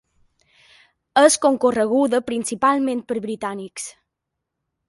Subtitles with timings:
[1.23, 3.87] És concorreguda principalment per britànics.